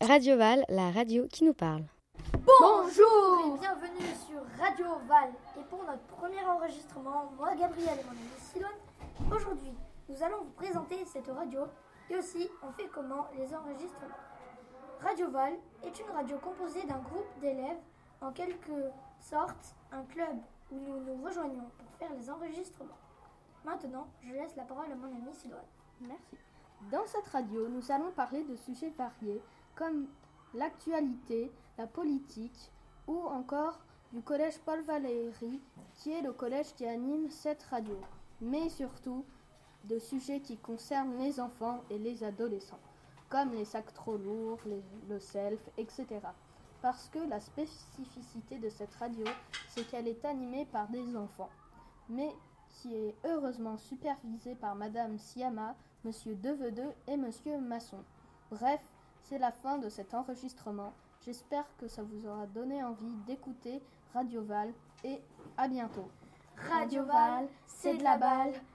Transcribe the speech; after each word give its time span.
Radio 0.00 0.36
Val, 0.36 0.64
la 0.68 0.90
radio 0.90 1.26
qui 1.28 1.44
nous 1.44 1.54
parle. 1.54 1.84
Bonjour 2.32 3.38
et 3.46 3.58
bienvenue 3.58 4.14
sur 4.26 4.40
Radio 4.58 4.86
Val. 5.06 5.30
Et 5.58 5.64
pour 5.64 5.84
notre 5.84 6.02
premier 6.16 6.44
enregistrement, 6.44 7.30
moi 7.36 7.54
Gabriel 7.54 7.98
et 7.98 8.04
mon 8.04 8.10
ami 8.10 8.30
Siloane, 8.38 8.72
aujourd'hui 9.30 9.72
nous 10.08 10.22
allons 10.22 10.42
vous 10.42 10.52
présenter 10.52 11.04
cette 11.04 11.28
radio 11.28 11.60
et 12.10 12.16
aussi 12.16 12.50
on 12.62 12.72
fait 12.72 12.88
comment 12.92 13.28
les 13.36 13.54
enregistrements. 13.54 14.16
Radio 15.00 15.30
Val 15.30 15.54
est 15.84 15.98
une 16.00 16.10
radio 16.10 16.36
composée 16.38 16.84
d'un 16.84 16.98
groupe 16.98 17.28
d'élèves, 17.40 17.78
en 18.20 18.32
quelque 18.32 18.90
sorte 19.20 19.76
un 19.92 20.02
club 20.04 20.36
où 20.72 20.76
nous 20.76 21.00
nous 21.00 21.24
rejoignons 21.24 21.70
pour 21.78 21.90
faire 21.98 22.12
les 22.18 22.28
enregistrements. 22.28 22.98
Maintenant, 23.64 24.08
je 24.22 24.32
laisse 24.32 24.56
la 24.56 24.64
parole 24.64 24.90
à 24.90 24.94
mon 24.96 25.06
ami 25.06 25.32
Siloane. 25.32 25.60
Merci. 26.00 26.49
Dans 26.88 27.06
cette 27.06 27.26
radio, 27.26 27.68
nous 27.68 27.92
allons 27.92 28.10
parler 28.10 28.42
de 28.42 28.56
sujets 28.56 28.92
variés 28.96 29.42
comme 29.74 30.06
l'actualité, 30.54 31.52
la 31.76 31.86
politique 31.86 32.72
ou 33.06 33.18
encore 33.26 33.78
du 34.12 34.22
collège 34.22 34.58
Paul 34.64 34.82
Valéry 34.82 35.60
qui 35.96 36.12
est 36.12 36.22
le 36.22 36.32
collège 36.32 36.74
qui 36.74 36.86
anime 36.86 37.28
cette 37.28 37.62
radio, 37.64 37.96
mais 38.40 38.70
surtout 38.70 39.24
de 39.84 39.98
sujets 39.98 40.40
qui 40.40 40.56
concernent 40.56 41.18
les 41.18 41.38
enfants 41.38 41.82
et 41.90 41.98
les 41.98 42.24
adolescents, 42.24 42.80
comme 43.28 43.52
les 43.52 43.66
sacs 43.66 43.92
trop 43.92 44.16
lourds, 44.16 44.60
le 45.08 45.18
self, 45.20 45.60
etc. 45.76 46.06
Parce 46.80 47.10
que 47.10 47.18
la 47.28 47.40
spécificité 47.40 48.58
de 48.58 48.70
cette 48.70 48.94
radio, 48.94 49.24
c'est 49.68 49.86
qu'elle 49.86 50.08
est 50.08 50.24
animée 50.24 50.66
par 50.72 50.88
des 50.88 51.14
enfants, 51.14 51.50
mais 52.08 52.34
qui 52.70 52.94
est 52.94 53.14
heureusement 53.24 53.76
supervisée 53.76 54.54
par 54.54 54.74
Madame 54.74 55.18
Siama, 55.18 55.74
Monsieur 56.04 56.34
Devedeux 56.34 56.92
et 57.06 57.16
Monsieur 57.16 57.58
Masson. 57.58 58.02
Bref, 58.50 58.80
c'est 59.22 59.38
la 59.38 59.52
fin 59.52 59.78
de 59.78 59.88
cet 59.88 60.14
enregistrement. 60.14 60.92
J'espère 61.24 61.64
que 61.78 61.88
ça 61.88 62.02
vous 62.02 62.26
aura 62.26 62.46
donné 62.46 62.82
envie 62.82 63.14
d'écouter 63.26 63.82
Radio 64.14 64.42
Val 64.42 64.72
et 65.04 65.20
à 65.56 65.68
bientôt. 65.68 66.08
Radio 66.68 67.04
Val, 67.04 67.48
c'est 67.66 67.96
de 67.96 68.02
la 68.02 68.16
balle. 68.16 68.60